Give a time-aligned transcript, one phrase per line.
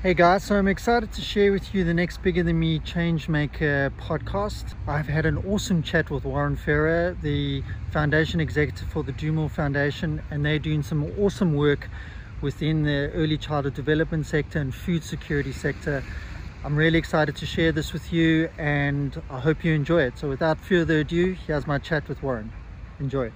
[0.00, 3.90] Hey guys, so I'm excited to share with you the next Bigger Than Me Changemaker
[3.98, 4.76] podcast.
[4.86, 10.22] I've had an awesome chat with Warren Ferrer, the foundation executive for the Do Foundation,
[10.30, 11.88] and they're doing some awesome work
[12.40, 16.04] within the early childhood development sector and food security sector.
[16.62, 20.16] I'm really excited to share this with you and I hope you enjoy it.
[20.16, 22.52] So without further ado, here's my chat with Warren.
[23.00, 23.32] Enjoy.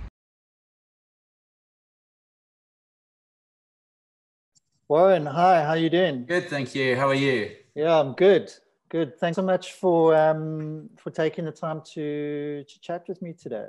[4.93, 6.27] Warren, hi, how you doing?
[6.27, 6.97] Good, thank you.
[6.97, 7.53] How are you?
[7.75, 8.53] Yeah, I'm good.
[8.91, 9.19] Good.
[9.19, 13.69] Thanks so much for um, for taking the time to to chat with me today.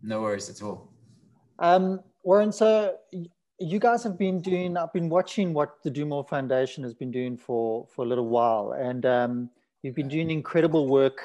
[0.00, 0.92] No worries at all.
[1.58, 2.94] Um, Warren, so
[3.58, 4.76] you guys have been doing.
[4.76, 8.28] I've been watching what the Do More Foundation has been doing for for a little
[8.28, 9.50] while, and um,
[9.82, 11.18] you've been doing incredible work.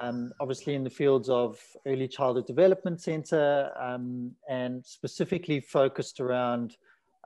[0.00, 6.76] Um, obviously, in the fields of early childhood development center, um, and specifically focused around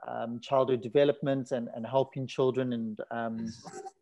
[0.07, 3.51] um, childhood development and, and helping children and um,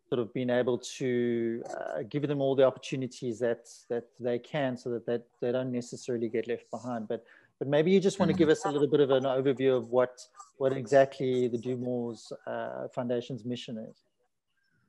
[0.08, 4.76] sort of being able to uh, give them all the opportunities that that they can
[4.76, 7.24] so that they, they don't necessarily get left behind but
[7.58, 9.90] but maybe you just want to give us a little bit of an overview of
[9.90, 10.20] what
[10.58, 13.96] what exactly the Do More's uh, Foundation's mission is.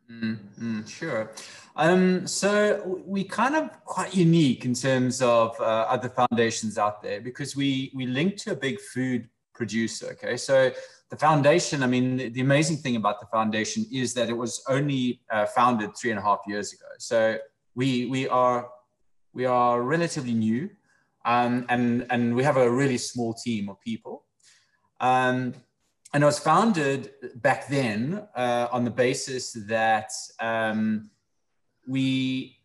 [0.09, 1.31] Mm, mm, sure.
[1.75, 7.19] Um, so we kind of quite unique in terms of uh, other foundations out there
[7.19, 9.27] because we we link to a big food
[9.57, 10.11] producer.
[10.11, 10.71] Okay, so
[11.09, 14.63] the foundation, I mean, the, the, amazing thing about the foundation is that it was
[14.67, 16.85] only uh, founded three and a half years ago.
[16.99, 17.37] So
[17.75, 18.69] we, we, are,
[19.33, 20.69] we are relatively new
[21.25, 24.25] um, and, and we have a really small team of people.
[24.99, 25.53] Um,
[26.13, 31.09] and it was founded back then uh, on the basis that um,
[31.87, 32.57] we,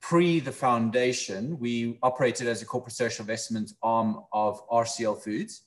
[0.00, 5.62] pre the foundation, we operated as a corporate social investment arm of RCL Foods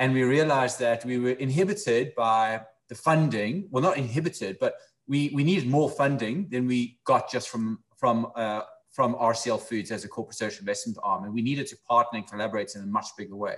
[0.00, 3.68] and we realized that we were inhibited by the funding.
[3.70, 4.74] Well, not inhibited, but
[5.06, 9.90] we, we needed more funding than we got just from from uh, from RCL Foods
[9.92, 12.86] as a corporate social investment arm, and we needed to partner and collaborate in a
[12.86, 13.56] much bigger way.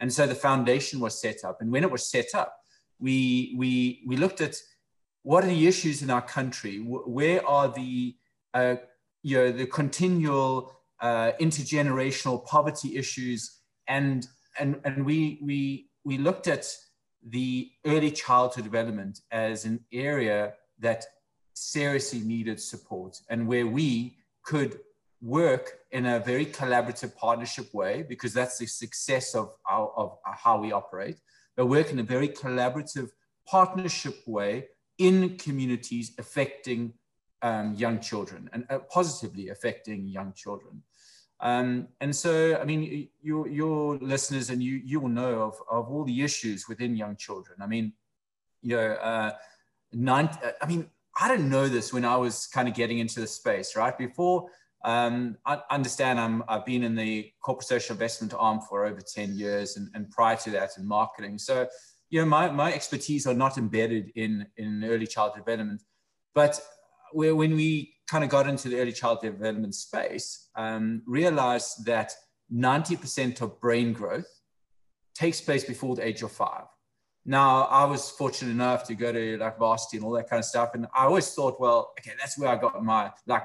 [0.00, 2.56] And so the foundation was set up, and when it was set up,
[2.98, 4.56] we we we looked at
[5.24, 8.16] what are the issues in our country, where are the
[8.54, 8.76] uh,
[9.22, 10.72] you know the continual
[11.02, 14.26] uh, intergenerational poverty issues, and
[14.58, 16.66] and, and we, we, we looked at
[17.26, 21.04] the early childhood development as an area that
[21.54, 24.80] seriously needed support and where we could
[25.20, 30.58] work in a very collaborative partnership way because that's the success of, our, of how
[30.58, 31.18] we operate
[31.56, 33.10] but work in a very collaborative
[33.46, 34.66] partnership way
[34.98, 36.92] in communities affecting
[37.42, 40.82] um, young children and uh, positively affecting young children
[41.42, 45.90] um, and so, I mean, your, your listeners and you, you will know of, of
[45.90, 47.58] all the issues within young children.
[47.60, 47.94] I mean,
[48.62, 49.32] you know, uh,
[49.92, 50.30] nine,
[50.62, 50.88] I mean,
[51.20, 53.96] I didn't know this when I was kind of getting into the space, right?
[53.98, 54.46] Before,
[54.84, 59.34] um, I understand I'm, I've been in the corporate social investment arm for over 10
[59.34, 61.38] years and, and prior to that in marketing.
[61.38, 61.66] So,
[62.08, 65.82] you know, my, my expertise are not embedded in, in early childhood development,
[66.36, 66.60] but
[67.12, 72.12] when we kind of got into the early childhood development space, um, realized that
[72.52, 74.30] 90% of brain growth
[75.14, 76.66] takes place before the age of five.
[77.24, 80.44] Now, I was fortunate enough to go to like varsity and all that kind of
[80.44, 80.74] stuff.
[80.74, 83.44] And I always thought, well, okay, that's where I got my, like,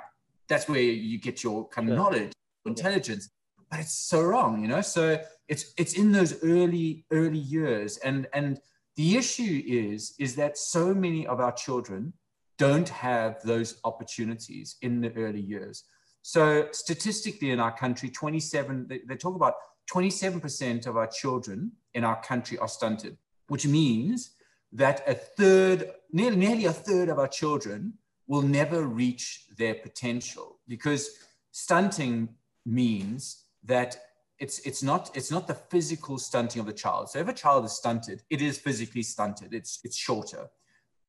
[0.49, 2.03] that's where you get your kind of sure.
[2.03, 2.33] knowledge,
[2.65, 3.29] intelligence.
[3.71, 4.81] But it's so wrong, you know?
[4.81, 5.17] So
[5.47, 7.99] it's, it's in those early, early years.
[7.99, 8.59] And, and
[8.97, 12.11] the issue is, is that so many of our children
[12.57, 15.83] don't have those opportunities in the early years.
[16.21, 19.53] So statistically in our country, 27, they, they talk about
[19.91, 23.17] 27% of our children in our country are stunted,
[23.47, 24.31] which means
[24.73, 27.93] that a third, nearly, nearly a third of our children
[28.27, 31.11] will never reach their potential because
[31.51, 32.27] stunting
[32.65, 33.97] means that
[34.39, 37.09] it's, it's, not, it's not the physical stunting of the child.
[37.09, 40.49] So if a child is stunted, it is physically stunted, it's, it's shorter.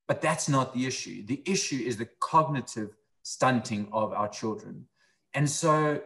[0.09, 1.23] But that's not the issue.
[1.23, 4.87] The issue is the cognitive stunting of our children.
[5.35, 6.01] And so,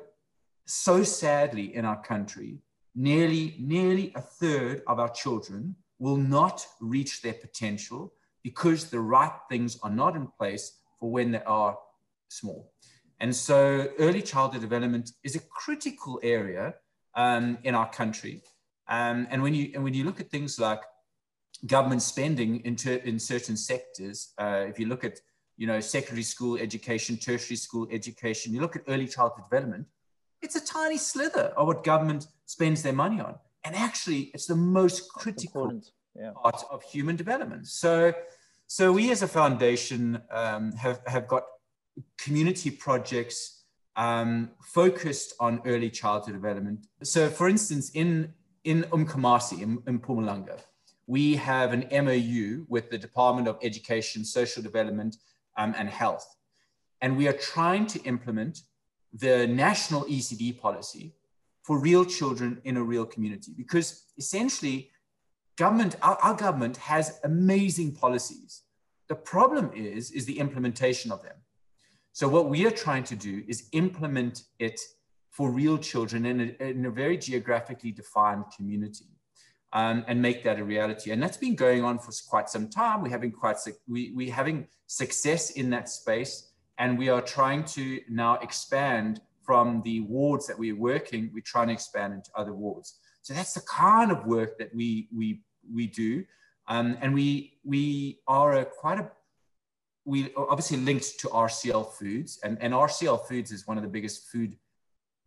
[0.65, 2.57] so sadly in our country,
[2.93, 8.11] nearly, nearly a third of our children will not reach their potential
[8.43, 11.77] because the right things are not in place for when they are
[12.27, 12.73] small.
[13.21, 16.73] And so early childhood development is a critical area
[17.15, 18.41] um, in our country.
[18.89, 20.81] Um, and, when you, and when you look at things like
[21.65, 24.33] government spending into in certain sectors.
[24.37, 25.19] Uh, if you look at
[25.57, 29.85] you know secondary school education, tertiary school education, you look at early childhood development,
[30.41, 34.55] it's a tiny slither of what government spends their money on, and actually, it's the
[34.55, 35.81] most critical
[36.15, 36.31] yeah.
[36.41, 37.67] part of human development.
[37.67, 38.13] So,
[38.67, 41.43] So we as a foundation um, have, have got
[42.17, 43.65] community projects
[43.95, 46.87] um, focused on early childhood development.
[47.03, 48.33] So for instance, in,
[48.63, 50.59] in Nkomazi, in, in Mpumalanga,
[51.07, 55.17] we have an MOU with the Department of Education, Social Development
[55.57, 56.25] um, and Health.
[57.01, 58.61] And we are trying to implement
[59.13, 61.13] the national ECD policy
[61.61, 64.89] for real children in a real community because essentially
[65.57, 68.63] government our, our, government has amazing policies.
[69.07, 71.35] The problem is is the implementation of them.
[72.11, 74.79] So what we are trying to do is implement it
[75.29, 79.05] for real children in a, in a very geographically defined community
[79.73, 81.11] um, and make that a reality.
[81.11, 83.01] And that's been going on for quite some time.
[83.01, 86.51] We're having quite we, we're having success in that space.
[86.77, 91.67] And we are trying to now expand from the wards that we're working, we're trying
[91.67, 92.99] to expand into other wards.
[93.21, 95.41] So that's the kind of work that we we
[95.71, 96.25] we do,
[96.67, 99.11] um, and we we are a quite a
[100.05, 104.27] we obviously linked to RCL Foods, and, and RCL Foods is one of the biggest
[104.27, 104.57] food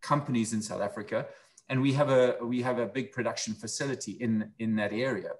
[0.01, 1.25] companies in South Africa,
[1.69, 5.31] and we have a we have a big production facility in in that area,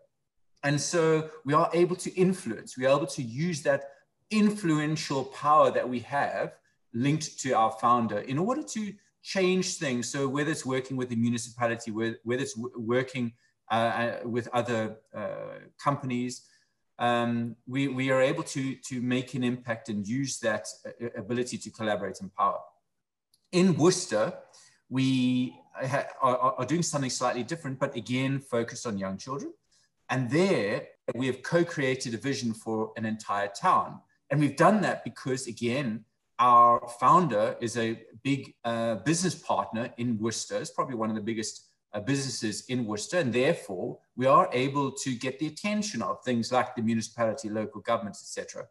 [0.63, 2.77] and so we are able to influence.
[2.77, 3.81] We are able to use that
[4.29, 6.53] influential power that we have
[6.93, 8.93] linked to our founder in order to
[9.23, 10.09] change things.
[10.09, 13.33] So whether it's working with the municipality, whether, it's working
[13.69, 16.47] uh, uh, with other uh, companies,
[16.99, 21.57] um, we, we are able to, to make an impact and use that uh, ability
[21.57, 22.59] to collaborate and power.
[23.51, 24.33] In Worcester,
[24.89, 25.53] we
[26.21, 29.53] are, are doing something slightly different, but again, focused on young children.
[30.09, 33.99] And there, we have co-created a vision for an entire town.
[34.29, 36.05] And we've done that because, again,
[36.39, 40.57] our founder is a big uh, business partner in Worcester.
[40.57, 43.19] It's probably one of the biggest uh, businesses in Worcester.
[43.19, 47.81] And therefore, we are able to get the attention of things like the municipality, local
[47.81, 48.67] governments, etc.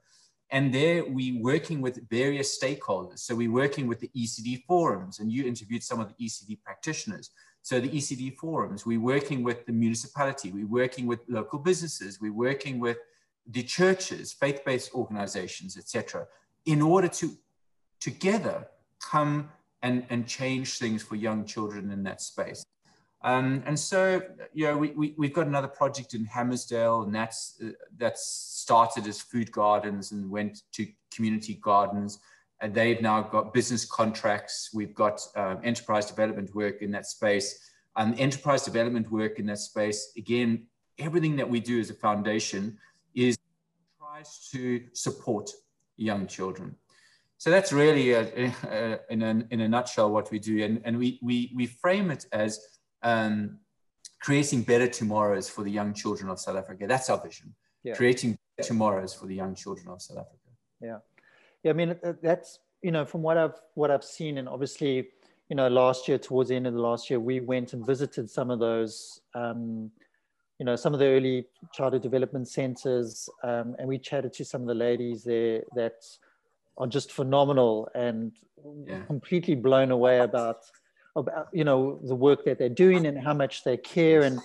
[0.51, 3.19] And there we're working with various stakeholders.
[3.21, 7.31] So we're working with the ECD forums, and you interviewed some of the ECD practitioners.
[7.63, 12.33] So the ECD forums, we're working with the municipality, we're working with local businesses, we're
[12.33, 12.99] working with
[13.49, 16.27] the churches, faith-based organizations, etc.,
[16.65, 17.33] in order to
[18.01, 18.69] together
[19.01, 19.49] come
[19.83, 22.65] and, and change things for young children in that space.
[23.23, 24.23] Um, and so,
[24.53, 29.07] you know, we, we, we've got another project in Hammarsdale, and that's, uh, that's started
[29.07, 32.19] as food gardens and went to community gardens.
[32.61, 34.71] And they've now got business contracts.
[34.73, 37.71] We've got um, enterprise development work in that space.
[37.97, 40.67] Um, enterprise development work in that space, again,
[40.99, 42.79] everything that we do as a foundation
[43.15, 43.39] is
[43.99, 45.51] tries to support
[45.97, 46.77] young children.
[47.39, 48.23] So that's really, a,
[48.71, 50.63] a, in, a, in a nutshell, what we do.
[50.63, 53.59] And, and we, we, we frame it as um,
[54.21, 56.87] creating better tomorrows for the young children of South Africa.
[56.87, 57.95] That's our vision, yeah.
[57.95, 60.39] creating tomorrows for the young children of South Africa.
[60.81, 60.99] Yeah.
[61.63, 65.09] Yeah, I mean, that's, you know, from what I've, what I've seen, and obviously,
[65.49, 68.31] you know, last year, towards the end of the last year, we went and visited
[68.31, 69.91] some of those, um,
[70.59, 74.63] you know, some of the early childhood development centers, um, and we chatted to some
[74.63, 76.05] of the ladies there that
[76.79, 78.33] are just phenomenal and
[78.87, 79.03] yeah.
[79.03, 80.59] completely blown away about
[81.17, 84.39] about you know the work that they're doing and how much they care and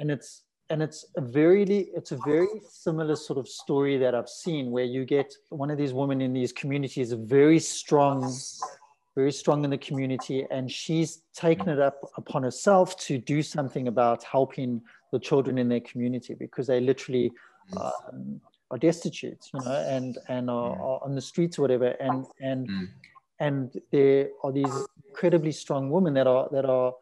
[0.00, 1.62] and it's and it's a very
[1.94, 5.78] it's a very similar sort of story that I've seen where you get one of
[5.78, 8.32] these women in these communities very strong
[9.14, 13.88] very strong in the community and she's taken it up upon herself to do something
[13.88, 17.32] about helping the children in their community because they literally
[17.80, 20.80] um, are destitute, you know, and and are, mm.
[20.80, 22.88] are on the streets or whatever, and and mm.
[23.38, 24.72] And there are these
[25.08, 26.94] incredibly strong women that are that are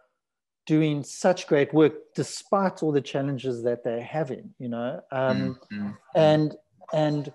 [0.66, 5.90] doing such great work despite all the challenges that they're having, you know, um, mm-hmm.
[6.14, 6.56] and
[6.92, 7.32] and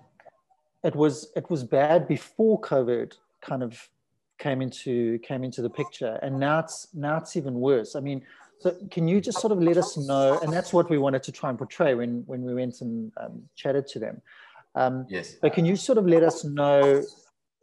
[0.83, 3.89] it was it was bad before COVID kind of
[4.37, 7.95] came into came into the picture, and now it's now it's even worse.
[7.95, 8.23] I mean
[8.59, 11.31] so can you just sort of let us know, and that's what we wanted to
[11.31, 14.21] try and portray when, when we went and um, chatted to them.
[14.75, 15.35] Um, yes.
[15.41, 17.03] But can you sort of let us know,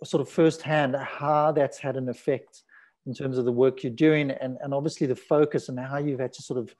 [0.04, 2.62] sort of firsthand, how that's had an effect
[3.06, 6.20] in terms of the work you're doing, and, and obviously the focus and how you've
[6.20, 6.74] had to sort of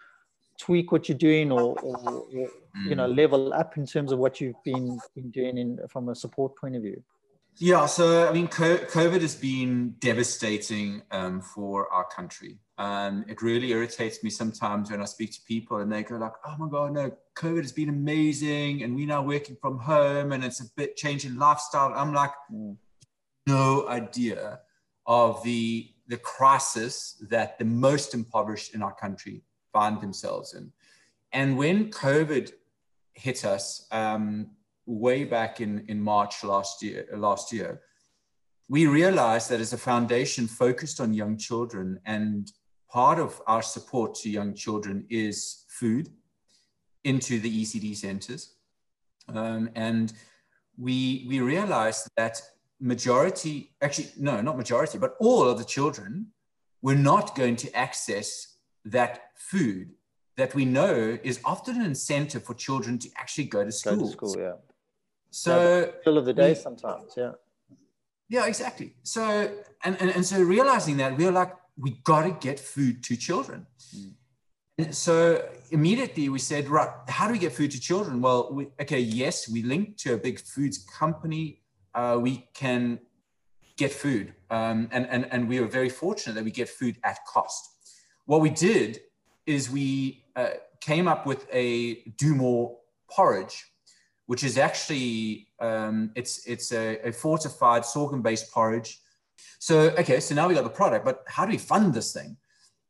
[0.61, 2.27] tweak what you're doing, or, or, or
[2.85, 3.17] you know, mm.
[3.17, 6.75] level up in terms of what you've been, been doing in, from a support point
[6.77, 7.03] of view.
[7.59, 12.59] Yeah, so I mean, COVID has been devastating um, for our country.
[12.77, 16.35] Um, it really irritates me sometimes when I speak to people and they go like,
[16.47, 20.45] "Oh my God, no, COVID has been amazing, and we're now working from home, and
[20.45, 22.77] it's a bit changing lifestyle." I'm like, mm.
[23.47, 24.61] No idea
[25.07, 30.73] of the the crisis that the most impoverished in our country find themselves in.
[31.33, 32.53] And when COVID
[33.13, 34.51] hit us, um,
[34.87, 37.81] way back in, in March last year, last year,
[38.69, 42.53] we realized that as a foundation focused on young children, and
[42.91, 46.09] part of our support to young children is food
[47.05, 48.55] into the ECD centers.
[49.29, 50.13] Um, and
[50.77, 52.41] we, we realized that
[52.81, 56.29] majority, actually, no, not majority, but all of the children
[56.83, 59.91] were not going to access that food
[60.37, 63.97] that we know is often an incentive for children to actually go to school.
[63.97, 64.53] Go to school, yeah.
[65.31, 67.33] So middle of the day we, sometimes, yeah.
[68.29, 68.95] Yeah, exactly.
[69.03, 69.51] So
[69.85, 73.67] and, and and so realizing that we are like, we gotta get food to children.
[73.95, 74.13] Mm.
[74.79, 78.21] And so immediately we said, right, how do we get food to children?
[78.21, 81.63] Well, we, okay, yes, we linked to a big foods company.
[81.97, 83.01] Uh, we can
[83.77, 84.35] get food.
[84.51, 87.69] Um, and, and, and we were very fortunate that we get food at cost.
[88.27, 89.01] What we did
[89.47, 90.51] is we uh,
[90.81, 92.77] came up with a do more
[93.11, 93.65] porridge,
[94.27, 98.99] which is actually um, it's it's a, a fortified sorghum based porridge.
[99.59, 102.37] So okay, so now we got the product, but how do we fund this thing?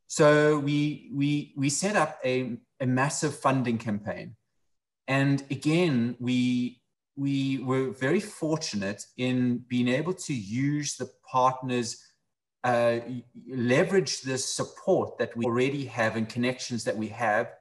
[0.07, 4.37] So we we we set up a, a massive funding campaign,
[5.07, 6.81] and again we
[7.17, 12.03] we were very fortunate in being able to use the partners
[12.65, 12.99] uh,
[13.49, 17.53] leverage the support that we already have and connections that we have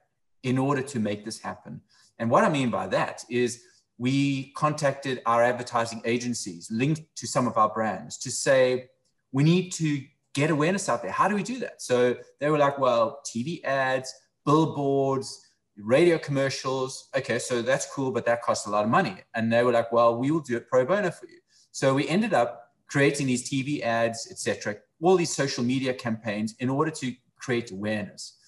[0.42, 1.80] in order to make this happen.
[2.18, 3.62] And what I mean by that is
[3.98, 8.88] we contacted our advertising agencies linked to some of our brands to say,
[9.30, 10.02] we need to
[10.34, 11.12] get awareness out there.
[11.12, 11.80] How do we do that?
[11.80, 14.12] So they were like, well, TV ads,
[14.44, 15.45] billboards,
[15.78, 17.08] radio commercials.
[17.16, 19.16] Okay, so that's cool, but that costs a lot of money.
[19.34, 21.38] And they were like, well, we will do it pro bono for you.
[21.72, 26.70] So we ended up creating these TV ads, etc., all these social media campaigns in
[26.70, 28.38] order to create awareness.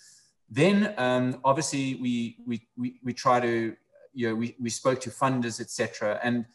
[0.48, 3.76] Then, um, obviously, we, we, we, we try to,
[4.14, 6.18] you know, we, we spoke to funders, etc.
[6.22, 6.46] And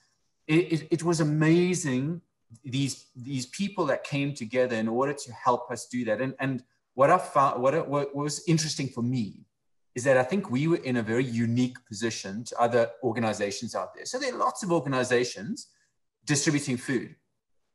[0.48, 2.22] it, it, it was amazing,
[2.64, 6.22] these, these people that came together in order to help us do that.
[6.22, 6.64] And, and
[6.96, 9.46] what I found, what, what was interesting for me
[9.96, 13.94] is that I think we were in a very unique position to other organizations out
[13.94, 14.06] there.
[14.06, 15.68] So there are lots of organizations
[16.26, 17.16] distributing food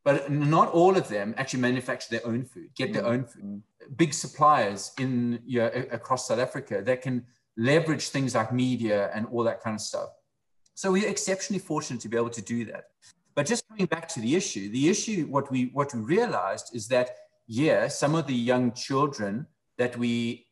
[0.03, 3.13] but not all of them actually manufacture their own food, get their mm.
[3.13, 3.61] own food.
[3.95, 7.25] Big suppliers in you know, across South Africa that can
[7.57, 10.09] leverage things like media and all that kind of stuff.
[10.75, 12.85] So we're exceptionally fortunate to be able to do that.
[13.35, 16.87] But just coming back to the issue, the issue, what we what we realized is
[16.87, 17.09] that
[17.47, 19.47] yeah, some of the young children
[19.77, 20.45] that we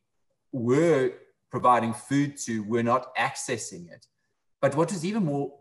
[0.51, 1.13] were
[1.49, 4.05] providing food to were not accessing it.
[4.61, 5.53] But what is even more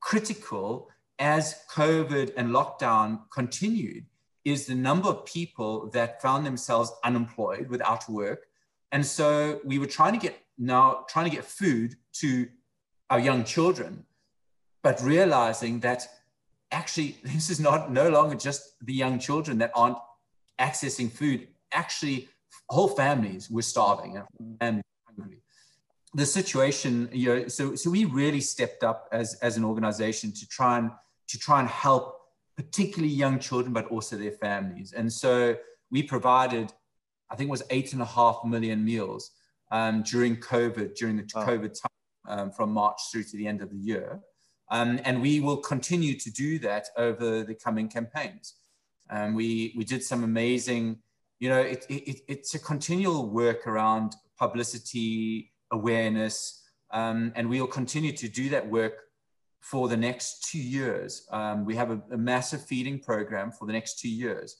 [0.00, 4.06] critical as COVID and lockdown continued
[4.44, 8.46] is the number of people that found themselves unemployed without work.
[8.92, 12.48] And so we were trying to get now trying to get food to
[13.10, 14.04] our young children,
[14.82, 16.06] but realizing that
[16.70, 19.98] actually this is not no longer just the young children that aren't
[20.60, 21.48] accessing food.
[21.72, 22.28] Actually,
[22.70, 24.56] whole families were starving mm.
[24.60, 24.82] and
[25.18, 25.42] hungry
[26.14, 30.48] the situation, you know, so so we really stepped up as as an organization to
[30.48, 30.90] try and
[31.28, 32.18] to try and help
[32.56, 34.92] particularly young children, but also their families.
[34.92, 35.56] And so
[35.92, 36.72] we provided,
[37.30, 39.30] I think it was eight and a half million meals
[39.70, 41.46] um, during COVID, during the wow.
[41.46, 44.20] COVID time um, from March through to the end of the year.
[44.70, 48.54] Um, and we will continue to do that over the coming campaigns.
[49.08, 50.98] Um, we, we did some amazing,
[51.38, 57.68] you know, it, it, it's a continual work around publicity, awareness, um, and we will
[57.68, 59.08] continue to do that work
[59.60, 61.26] for the next two years.
[61.30, 64.56] Um, we have a, a, massive feeding program for the next two years.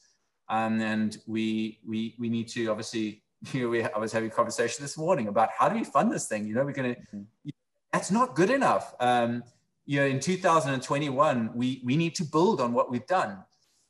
[0.49, 4.35] Um, and we, we, we need to obviously, you know, we, I was having a
[4.35, 6.47] conversation this morning about how do we fund this thing?
[6.47, 7.50] You know, we're going to, mm-hmm.
[7.92, 8.94] that's not good enough.
[9.00, 9.44] Um,
[9.87, 13.38] you know, in 2021, we, we need to build on what we've done.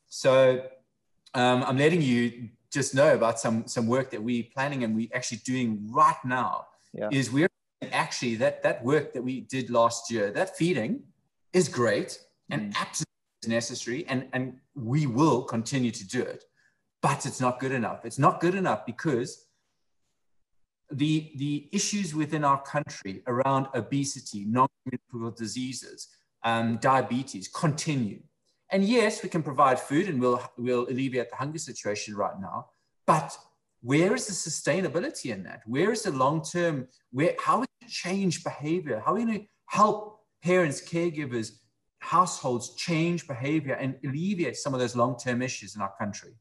[0.06, 0.62] So
[1.34, 5.08] um, I'm letting you just know about some, some work that we're planning and we're
[5.14, 7.08] actually doing right now yeah.
[7.10, 7.48] is we're
[7.92, 11.02] actually that that work that we did last year, that feeding
[11.52, 12.18] is great
[12.50, 12.80] and mm.
[12.80, 13.06] absolutely
[13.46, 16.44] necessary, and and we will continue to do it,
[17.02, 18.04] but it's not good enough.
[18.04, 19.46] It's not good enough because
[20.90, 26.08] the the issues within our country around obesity, non-communicable diseases,
[26.44, 28.20] um, diabetes continue.
[28.70, 32.66] And yes, we can provide food and we'll we'll alleviate the hunger situation right now,
[33.06, 33.36] but
[33.80, 35.62] where is the sustainability in that?
[35.66, 36.88] Where is the long term?
[37.10, 39.02] Where how we change behavior?
[39.04, 41.52] How are we going to help parents, caregivers,
[42.00, 46.34] households change behavior and alleviate some of those long term issues in our country?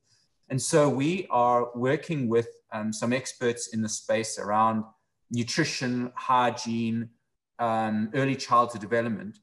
[0.50, 4.84] And so we are working with um, some experts in the space around
[5.31, 7.10] nutrition, hygiene,
[7.60, 9.39] um, early childhood development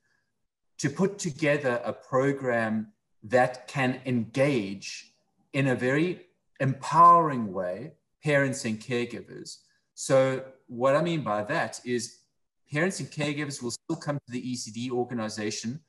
[0.78, 2.88] to put together a program
[3.22, 5.12] that can engage
[5.52, 6.26] in a very
[6.60, 9.58] empowering way parents and caregivers.
[9.94, 12.18] So, what I mean by that is
[12.72, 15.80] parents and caregivers will still come to the ECD organization.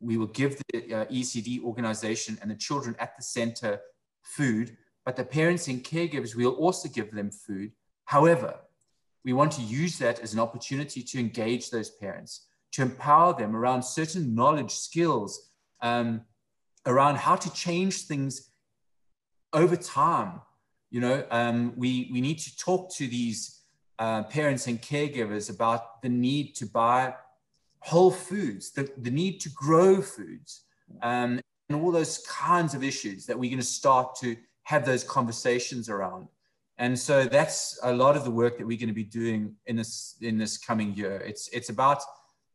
[0.00, 3.80] We will give the uh, ECD organization and the children at the center
[4.22, 7.72] food, but the parents and caregivers, we'll also give them food.
[8.04, 8.60] However,
[9.24, 13.56] we want to use that as an opportunity to engage those parents, to empower them
[13.56, 16.22] around certain knowledge, skills, um,
[16.86, 18.50] around how to change things
[19.52, 20.40] over time.
[20.90, 23.60] You know, um, we, we need to talk to these
[23.98, 27.14] uh, parents and caregivers about the need to buy
[27.80, 30.64] whole foods, the, the need to grow foods,
[31.02, 35.04] um, and all those kinds of issues that we're going to start to have those
[35.04, 36.28] conversations around.
[36.78, 39.76] And so that's a lot of the work that we're going to be doing in
[39.76, 41.16] this in this coming year.
[41.26, 42.02] It's it's about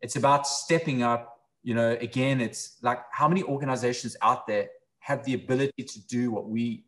[0.04, 1.40] it's about stepping up.
[1.64, 4.68] You know, again, it's like how many organizations out there
[5.00, 6.86] have the ability to do what we,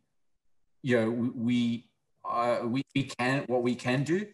[0.82, 1.88] you know, we
[2.30, 4.26] uh, we, we can what we can do,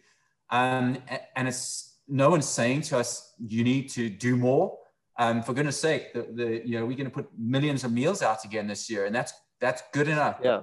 [0.49, 0.97] um,
[1.35, 4.77] and it's no one's saying to us you need to do more.
[5.17, 8.21] Um, for goodness sake, the, the you know we're going to put millions of meals
[8.21, 10.39] out again this year, and that's that's good enough.
[10.43, 10.61] Yeah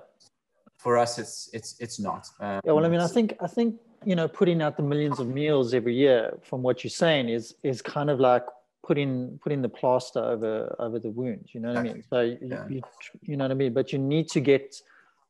[0.81, 3.77] for us it's it's it's not um, yeah well i mean i think i think
[4.05, 7.55] you know putting out the millions of meals every year from what you're saying is
[7.63, 8.45] is kind of like
[8.83, 12.03] putting putting the plaster over over the wound you know what i mean?
[12.09, 12.67] So yeah.
[12.69, 12.83] you,
[13.23, 13.73] you know what i mean?
[13.73, 14.81] But you need to get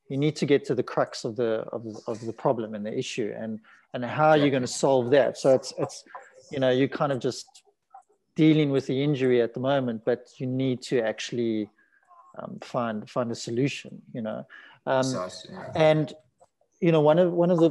[0.09, 2.85] you need to get to the crux of the of the, of the problem and
[2.85, 3.61] the issue and
[3.93, 5.37] and how are you going to solve that?
[5.37, 6.05] So it's it's
[6.53, 7.63] you know you're kind of just
[8.37, 11.69] dealing with the injury at the moment but you need to actually
[12.39, 14.47] um, find find a solution you know?
[14.87, 15.31] Um,
[15.75, 16.15] and
[16.81, 17.71] you know, one of one of the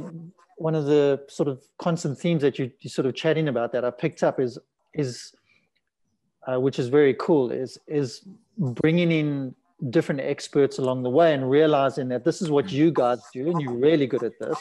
[0.60, 3.82] one of the sort of constant themes that you, you sort of chatting about that
[3.82, 4.58] I picked up is
[4.92, 5.32] is
[6.46, 8.22] uh, which is very cool is is
[8.58, 9.54] bringing in
[9.88, 13.60] different experts along the way and realizing that this is what you guys do and
[13.62, 14.58] you're really good at this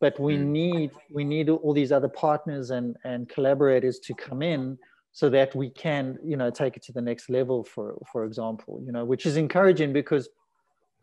[0.00, 0.46] but we mm.
[0.46, 4.78] need we need all these other partners and and collaborators to come in
[5.12, 8.80] so that we can you know take it to the next level for for example
[8.86, 10.30] you know which is encouraging because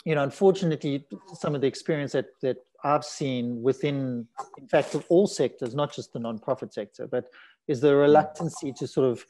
[0.06, 5.06] you know, unfortunately, some of the experience that, that I've seen within, in fact, of
[5.10, 7.30] all sectors, not just the nonprofit sector, but
[7.68, 9.26] is the reluctancy to sort of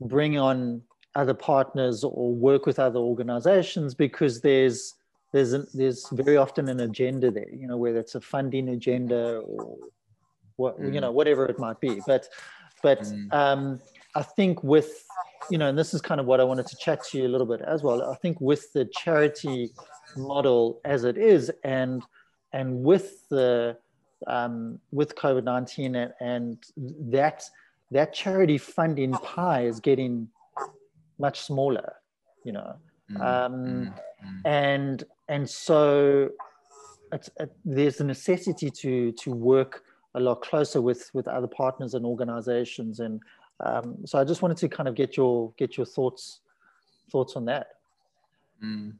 [0.00, 0.82] bring on
[1.14, 4.94] other partners or work with other organizations because there's
[5.32, 9.40] there's an, there's very often an agenda there, you know, whether it's a funding agenda
[9.40, 9.76] or
[10.56, 10.94] what mm.
[10.94, 12.00] you know whatever it might be.
[12.06, 12.28] But
[12.82, 13.32] but mm.
[13.32, 13.80] um,
[14.14, 15.04] I think with
[15.50, 17.28] you know, and this is kind of what I wanted to chat to you a
[17.30, 18.10] little bit as well.
[18.10, 19.70] I think with the charity
[20.16, 22.02] model as it is, and
[22.52, 23.76] and with the
[24.26, 27.44] um, with COVID nineteen and, and that
[27.90, 30.28] that charity funding pie is getting
[31.18, 31.94] much smaller,
[32.44, 32.76] you know,
[33.10, 34.40] mm, um, mm, mm.
[34.44, 36.30] and and so
[37.12, 39.84] it's, it, there's a necessity to to work
[40.14, 43.20] a lot closer with with other partners and organizations and
[43.60, 46.40] um, so I just wanted to kind of get your get your thoughts
[47.10, 47.68] thoughts on that.
[48.62, 48.94] Mm.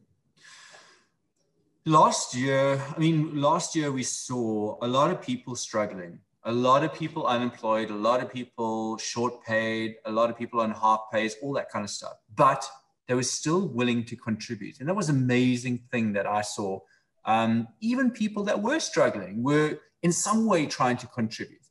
[1.88, 6.84] Last year, I mean, last year we saw a lot of people struggling, a lot
[6.84, 11.04] of people unemployed, a lot of people short paid, a lot of people on half
[11.10, 12.12] pays, all that kind of stuff.
[12.36, 12.68] But
[13.06, 16.80] they were still willing to contribute, and that was an amazing thing that I saw.
[17.24, 21.67] Um, even people that were struggling were in some way trying to contribute.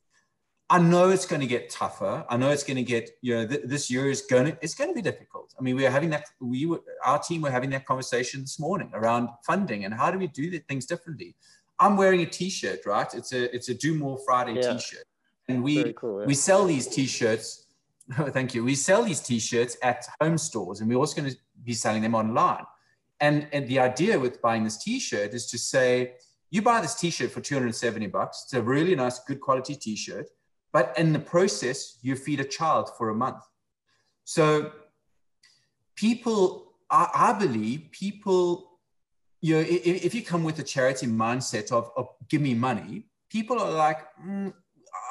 [0.70, 2.26] I know it's going to get tougher.
[2.28, 4.74] I know it's going to get, you know, th- this year is going to, it's
[4.74, 5.54] going to be difficult.
[5.58, 8.60] I mean, we are having that, we were, our team were having that conversation this
[8.60, 11.34] morning around funding and how do we do the things differently.
[11.78, 13.12] I'm wearing a t-shirt, right?
[13.14, 14.74] It's a, it's a Do More Friday yeah.
[14.74, 15.04] t-shirt.
[15.48, 16.26] And we, cool, yeah.
[16.26, 17.64] we sell these t-shirts.
[18.12, 18.62] Thank you.
[18.62, 22.14] We sell these t-shirts at home stores and we're also going to be selling them
[22.14, 22.64] online.
[23.20, 26.14] And, and the idea with buying this t-shirt is to say,
[26.50, 28.42] you buy this t-shirt for 270 bucks.
[28.44, 30.28] It's a really nice, good quality t-shirt
[30.72, 33.42] but in the process, you feed a child for a month.
[34.24, 34.72] So
[35.96, 38.78] people, I, I believe people,
[39.40, 43.06] you know, if, if, you come with a charity mindset of, of give me money,
[43.30, 44.52] people are like, mm,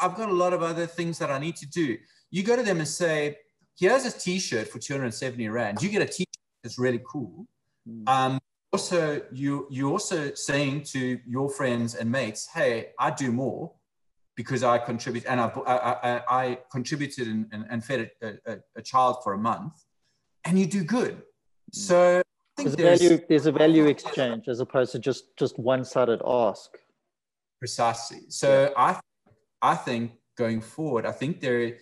[0.02, 1.98] I've got a lot of other things that I need to do.
[2.30, 3.38] You go to them and say,
[3.80, 5.82] here's a t-shirt for 270 Rand.
[5.82, 6.28] You get a t-shirt
[6.64, 7.48] that's really cool.
[7.90, 8.08] Mm.
[8.08, 8.40] Um,
[8.72, 13.72] also, you, you're also saying to your friends and mates, hey, I do more
[14.38, 18.82] because I contribute and I, I, I contributed and, and, and fed a, a, a,
[18.82, 19.74] child for a month,
[20.46, 21.16] and you do good.
[21.16, 21.22] Mm.
[21.72, 22.22] So
[22.56, 26.70] there's, there's, a value, there's a value exchange as opposed to just just one-sided ask.
[27.60, 28.22] Precisely.
[28.30, 28.70] So yeah.
[28.78, 29.00] I
[29.62, 31.78] I think going forward, I think there,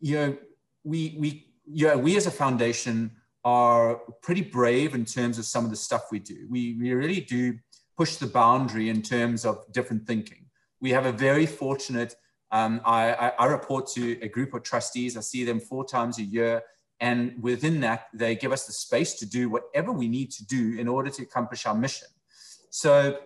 [0.00, 0.36] you know,
[0.82, 3.12] we we yeah, we as a foundation
[3.44, 6.46] are pretty brave in terms of some of the stuff we do.
[6.50, 7.58] We, we really do
[7.96, 10.43] push the boundary in terms of different thinking.
[10.84, 12.14] We have a very fortunate,
[12.50, 15.16] um, I, I, report to a group of trustees.
[15.16, 16.62] I see them four times a year.
[17.00, 20.76] And within that, they give us the space to do whatever we need to do
[20.78, 22.08] in order to accomplish our mission.
[22.68, 23.18] So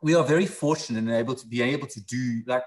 [0.00, 2.64] we are very fortunate and able to be able to do like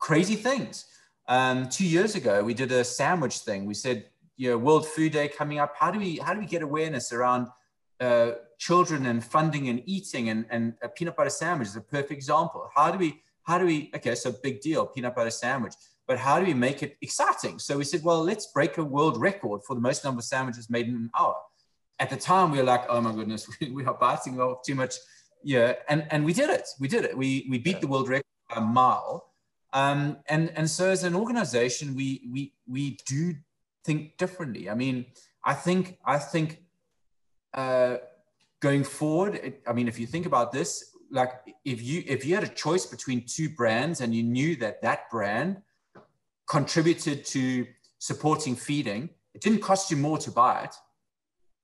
[0.00, 0.84] crazy things.
[1.28, 3.64] Um, two years ago, we did a sandwich thing.
[3.64, 4.06] We said,
[4.36, 5.72] you know, World Food Day coming up.
[5.78, 7.46] How do we how do we get awareness around
[8.00, 12.12] uh, children and funding and eating and, and a peanut butter sandwich is a perfect
[12.12, 12.68] example.
[12.74, 15.72] How do we how do we okay so big deal peanut butter sandwich
[16.06, 17.58] but how do we make it exciting?
[17.58, 20.68] So we said well let's break a world record for the most number of sandwiches
[20.68, 21.36] made in an hour.
[22.00, 24.96] At the time we were like oh my goodness we are biting off too much
[25.44, 27.16] yeah and and we did it we did it.
[27.16, 29.24] We we beat the world record by a mile.
[29.72, 33.34] Um, and and so as an organization we we we do
[33.84, 34.68] think differently.
[34.68, 35.06] I mean,
[35.44, 36.62] I think I think
[37.54, 37.96] uh,
[38.60, 41.32] going forward, it, I mean, if you think about this, like
[41.64, 45.10] if you if you had a choice between two brands and you knew that that
[45.10, 45.62] brand
[46.48, 47.66] contributed to
[47.98, 50.74] supporting feeding, it didn't cost you more to buy it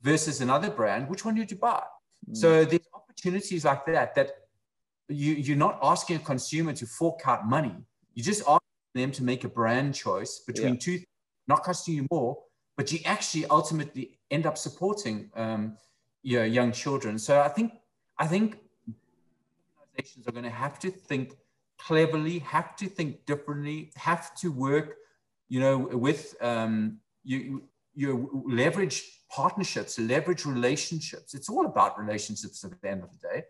[0.02, 1.83] versus another brand, which one did you buy?
[2.30, 2.37] Mm.
[2.37, 4.30] So there's opportunities like that that
[5.09, 7.74] you you're not asking a consumer to fork out money.
[8.14, 8.62] You just ask
[8.94, 10.80] them to make a brand choice between yeah.
[10.80, 10.98] two
[11.46, 12.38] not costing you more,
[12.76, 15.76] but you actually ultimately end up supporting um,
[16.24, 17.18] your young children.
[17.18, 17.72] So I think
[18.18, 18.58] I think
[19.78, 21.37] organizations are going to have to think
[21.78, 24.96] cleverly, have to think differently, have to work,
[25.48, 31.34] you know, with um, you you leverage partnerships, leverage relationships.
[31.34, 33.42] It's all about relationships at the end of the day.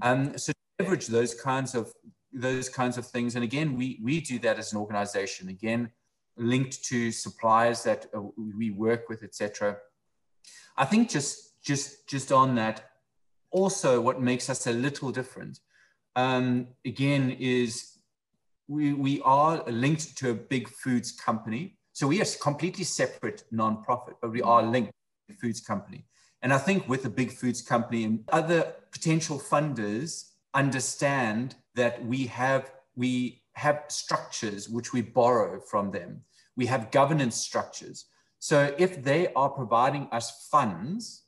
[0.00, 1.92] Um, so leverage those kinds of
[2.32, 3.34] those kinds of things.
[3.34, 5.48] And again, we we do that as an organization.
[5.48, 5.90] Again,
[6.36, 9.78] linked to suppliers that uh, we work with, etc.
[10.76, 12.90] I think just just just on that,
[13.50, 15.60] also what makes us a little different,
[16.16, 17.98] um, again, is
[18.68, 21.76] we we are linked to a big foods company.
[21.92, 24.92] So we are a completely separate nonprofit, but we are linked
[25.28, 26.06] to a foods company.
[26.42, 32.26] And I think with a big foods company and other potential funders understand that we
[32.26, 36.22] have we have structures which we borrow from them
[36.60, 38.06] we have governance structures.
[38.38, 41.19] So if they are providing us funds,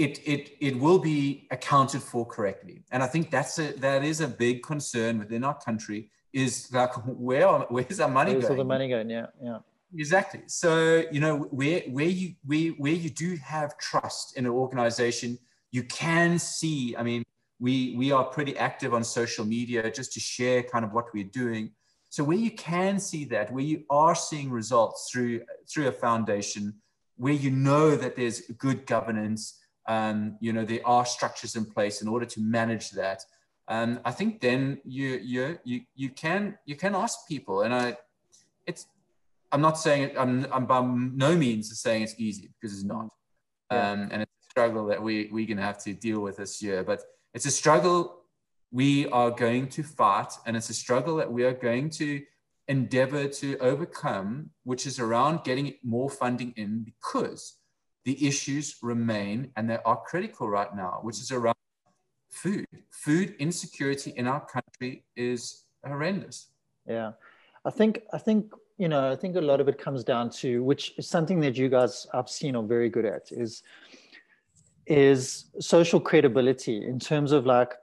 [0.00, 2.82] it, it, it will be accounted for correctly.
[2.90, 6.92] And I think that's a, that is a big concern within our country is like,
[7.06, 8.58] where, where's our money where's going?
[8.58, 9.10] All the money going?
[9.10, 9.58] Yeah, yeah.
[9.94, 10.42] Exactly.
[10.46, 15.38] So, you know, where, where you, where, where you do have trust in an organization,
[15.70, 17.22] you can see, I mean,
[17.58, 21.24] we, we are pretty active on social media just to share kind of what we're
[21.24, 21.72] doing.
[22.08, 26.74] So where you can see that, where you are seeing results through through a foundation,
[27.16, 32.02] where you know that there's good governance, um, you know there are structures in place
[32.02, 33.22] in order to manage that.
[33.68, 37.96] Um, I think then you you you you can you can ask people, and I,
[38.66, 38.86] it's
[39.52, 43.08] I'm not saying it, I'm I'm by no means saying it's easy because it's not,
[43.70, 43.92] yeah.
[43.92, 46.82] um, and it's a struggle that we we're gonna have to deal with this year.
[46.82, 47.02] But
[47.34, 48.24] it's a struggle
[48.72, 52.22] we are going to fight, and it's a struggle that we are going to
[52.68, 57.59] endeavor to overcome, which is around getting more funding in because
[58.04, 61.56] the issues remain and they are critical right now, which is around
[62.30, 62.66] food.
[62.90, 66.48] Food insecurity in our country is horrendous.
[66.86, 67.12] Yeah.
[67.64, 70.62] I think I think you know I think a lot of it comes down to
[70.62, 73.62] which is something that you guys I've seen are very good at is
[74.86, 77.74] is social credibility in terms of like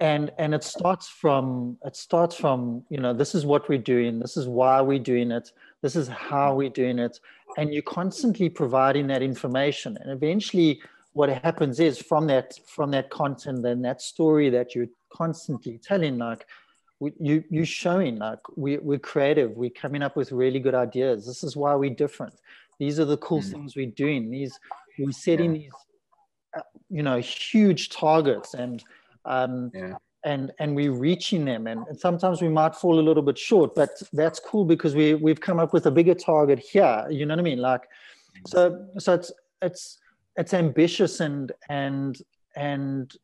[0.00, 4.18] and and it starts from it starts from you know this is what we're doing
[4.18, 7.18] this is why we're doing it this is how we're doing it
[7.56, 9.96] and you're constantly providing that information.
[10.00, 10.80] And eventually
[11.12, 16.18] what happens is from that from that content and that story that you're constantly telling
[16.18, 16.46] like
[17.18, 21.26] you you're showing like we, we're creative we're coming up with really good ideas.
[21.26, 22.34] This is why we're different.
[22.78, 23.50] These are the cool mm.
[23.50, 24.30] things we're doing.
[24.30, 24.58] These
[24.98, 25.72] we're setting these
[26.56, 28.54] uh, you know huge targets.
[28.54, 28.82] And
[29.24, 29.94] um, yeah.
[30.24, 31.66] And and we're reaching them.
[31.66, 35.14] And, and, sometimes we might fall a little bit short but that's cool because we
[35.14, 37.58] we've come up with a bigger target here you know what i mean?
[37.58, 38.46] Like mm-hmm.
[38.46, 39.98] so so it's it's
[40.36, 42.18] it's ambitious and and
[42.56, 43.14] and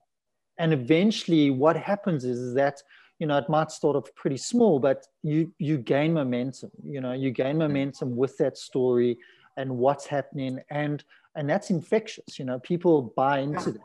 [0.58, 2.82] and eventually what happens is, is that
[3.18, 7.12] you know it might start off pretty small but you you gain momentum you know
[7.12, 7.58] you gain mm-hmm.
[7.58, 9.18] momentum with that story
[9.58, 10.60] and what's happening.
[10.70, 13.80] And and that's infectious you know people buy into that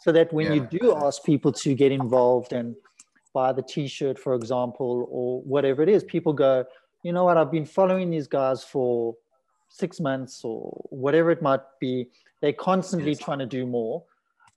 [0.00, 0.54] so that when yeah.
[0.54, 2.74] you do ask people to get involved and
[3.32, 6.64] buy the t-shirt for example or whatever it is people go
[7.02, 9.16] you know what, I've been following these guys for
[9.68, 12.08] six months or whatever it might be.
[12.40, 13.18] They're constantly yes.
[13.18, 14.04] trying to do more.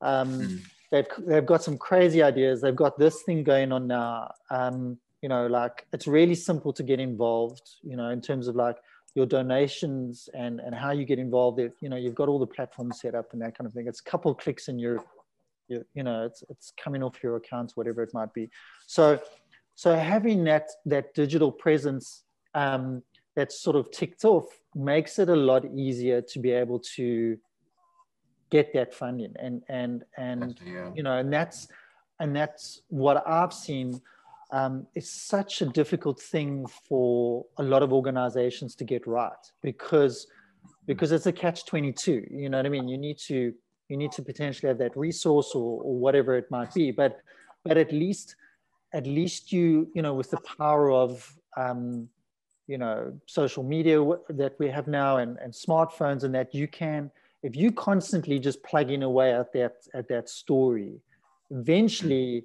[0.01, 0.62] Um, mm.
[0.91, 2.62] They've they've got some crazy ideas.
[2.62, 4.32] They've got this thing going on now.
[4.51, 7.67] Um, you know, like it's really simple to get involved.
[7.82, 8.77] You know, in terms of like
[9.15, 11.60] your donations and and how you get involved.
[11.60, 13.88] If you know, you've got all the platforms set up and that kind of thing.
[13.88, 15.03] It's a couple clicks and you're,
[15.67, 18.49] you you know, it's it's coming off your accounts, whatever it might be.
[18.88, 19.19] So
[19.76, 22.23] so having that that digital presence
[22.54, 23.04] um,
[23.36, 24.45] that's sort of ticked off
[24.76, 27.38] makes it a lot easier to be able to
[28.49, 30.91] get that funding and and and yeah.
[30.93, 31.67] you know and that's
[32.19, 34.02] and that's what I've seen.
[34.52, 39.32] Um, it's such a difficult thing for a lot of organizations to get right
[39.63, 40.28] because
[40.86, 43.54] because it's a catch 22 you know what i mean you need to
[43.93, 47.21] you need to potentially have that resource or, or whatever it might be but
[47.63, 48.36] but at least
[48.99, 51.12] at least you you know with the power of
[51.58, 52.10] um,
[52.65, 53.97] you know social media
[54.29, 57.12] that we have now and, and smartphones and that you can
[57.43, 60.93] if you constantly just plugging away at that at that story
[61.51, 62.43] eventually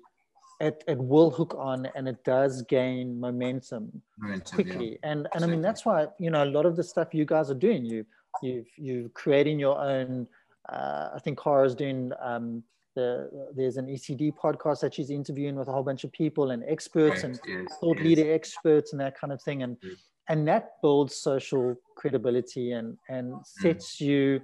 [0.61, 5.11] it, it will hook on and it does gain momentum, momentum quickly yeah.
[5.11, 5.47] and and exactly.
[5.47, 7.85] i mean that's why you know a lot of the stuff you guys are doing
[7.87, 8.05] you
[8.43, 10.27] you've you've creating your own
[10.69, 12.63] i think Cara's doing um,
[12.99, 16.65] the, there's an ECD podcast that she's interviewing with a whole bunch of people and
[16.67, 17.25] experts right.
[17.25, 17.79] and yes.
[17.81, 18.05] thought yes.
[18.05, 19.63] leader experts and that kind of thing.
[19.63, 19.97] And mm.
[20.29, 23.47] and that builds social credibility and and mm.
[23.47, 24.01] sets mm.
[24.01, 24.41] you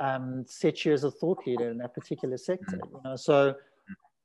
[0.00, 2.78] um, sets you as a thought leader in that particular sector.
[2.78, 2.90] Mm.
[2.90, 3.54] You know, so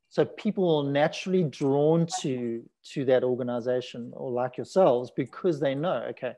[0.08, 2.60] so people are naturally drawn to
[2.92, 6.32] to that organization or like yourselves because they know, okay,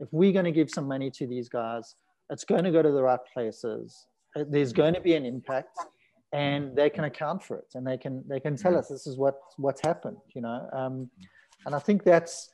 [0.00, 1.96] if we're going to give some money to these guys,
[2.30, 4.06] it's going to go to the right places.
[4.36, 4.76] Uh, there's mm.
[4.76, 5.78] going to be an impact
[6.32, 9.16] and they can account for it and they can they can tell us this is
[9.16, 10.68] what what's happened you know?
[10.72, 11.10] Um,
[11.66, 12.50] and i think that's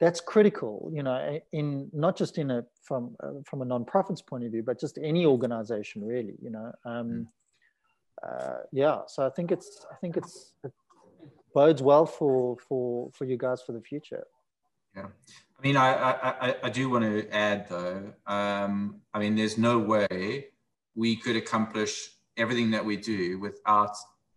[0.00, 4.44] that's critical you know in not just in a from uh, from a non-profits point
[4.44, 6.72] of view but just any organization really you know?
[6.84, 7.28] Um,
[8.22, 10.72] uh, yeah so i think it's i think it's it
[11.54, 14.24] bodes well for for for you guys for the future.
[14.96, 15.06] Yeah.
[15.58, 19.78] I mean i i i do want to add though um, i mean there's no
[19.78, 20.48] way
[20.94, 23.96] we could accomplish everything that we do without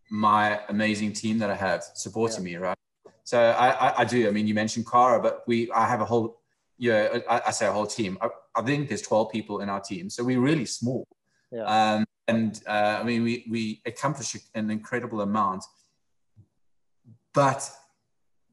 [0.09, 2.51] my amazing team that I have supporting yeah.
[2.51, 2.77] me, right?
[3.23, 4.27] So I, I, I, do.
[4.27, 6.39] I mean, you mentioned Cara, but we I have a whole
[6.77, 8.17] yeah I, I say a whole team.
[8.21, 11.05] I, I, think there's 12 people in our team, so we're really small.
[11.51, 11.63] Yeah.
[11.63, 15.63] Um, and uh, I mean, we we accomplish an incredible amount,
[17.33, 17.69] but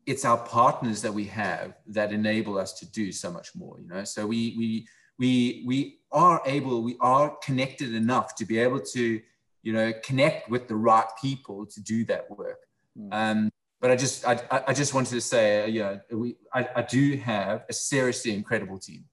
[0.06, 3.78] it's our partners that we have that enable us to do so much more.
[3.80, 8.58] You know, so we we we we are able, we are connected enough to be
[8.58, 9.20] able to
[9.64, 12.60] you know, connect with the right people to do that work.
[12.98, 13.08] Mm.
[13.10, 16.82] Um, but I just, I, I just wanted to say, uh, yeah, we, I, I
[16.82, 19.04] do have a seriously incredible team.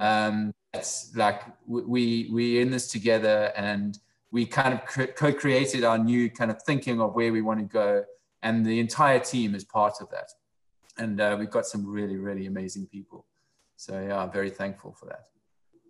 [0.00, 3.98] Um, it's like we we in this together, and
[4.30, 8.04] we kind of co-created our new kind of thinking of where we want to go,
[8.42, 10.30] and the entire team is part of that.
[10.98, 13.26] And uh, we've got some really, really amazing people.
[13.76, 15.24] So yeah, I'm very thankful for that.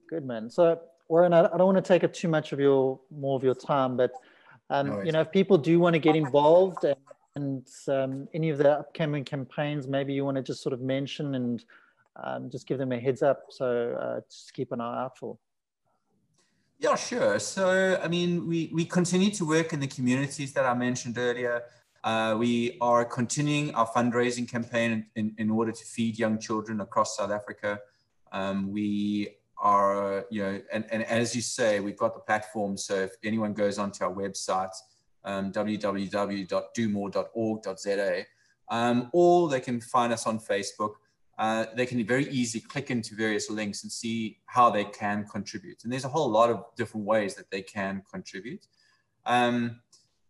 [0.09, 0.49] Good man.
[0.49, 3.55] So Warren, I, don't want to take up too much of your more of your
[3.55, 4.13] time, but
[4.71, 6.97] um, no you know, if people do want to get involved and,
[7.37, 11.35] and um, any of the upcoming campaigns, maybe you want to just sort of mention
[11.35, 11.65] and
[12.23, 13.45] um, just give them a heads up.
[13.51, 15.39] So uh, just keep an eye out for.
[16.79, 17.39] Yeah, sure.
[17.39, 21.63] So, I mean, we, we continue to work in the communities that I mentioned earlier.
[22.05, 27.17] Uh, we are continuing our fundraising campaign in, in order to feed young children across
[27.17, 27.81] South Africa.
[28.31, 32.77] Um, we are, you know, and, and as you say, we've got the platform.
[32.77, 34.71] So if anyone goes onto our website,
[35.25, 38.25] um, www.domore.org.za,
[38.71, 40.93] um, or they can find us on Facebook.
[41.39, 45.85] Uh, they can very easily click into various links and see how they can contribute.
[45.85, 48.67] And there's a whole lot of different ways that they can contribute.
[49.25, 49.81] Um,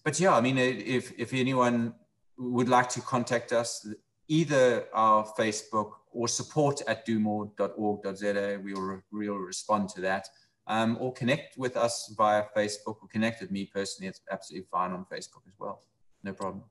[0.05, 1.95] but yeah, I mean, if, if anyone
[2.37, 3.88] would like to contact us,
[4.29, 8.61] either our Facebook or support at domore.org.za.
[8.62, 10.29] We will, we will respond to that.
[10.66, 14.09] Um, or connect with us via Facebook or connect with me personally.
[14.09, 15.83] It's absolutely fine on Facebook as well.
[16.23, 16.64] No problem.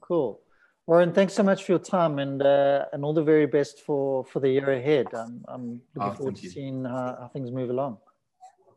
[0.00, 0.40] Cool.
[0.86, 4.24] Warren, thanks so much for your time and uh, and all the very best for,
[4.24, 5.06] for the year ahead.
[5.12, 6.50] I'm, I'm looking oh, forward to you.
[6.50, 7.98] seeing how, how, things move along.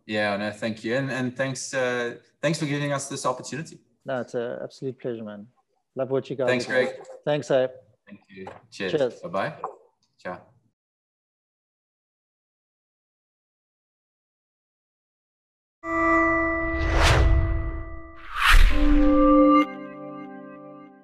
[0.05, 0.95] Yeah, no, thank you.
[0.95, 3.79] And, and thanks, uh, thanks for giving us this opportunity.
[4.05, 5.47] No, it's an absolute pleasure, man.
[5.95, 6.89] Love what you guys Thanks, Greg.
[7.23, 7.69] Thanks, Abe.
[8.07, 8.47] Thank you.
[8.71, 8.91] Cheers.
[8.91, 9.71] Cheers.
[10.23, 10.39] Tchau.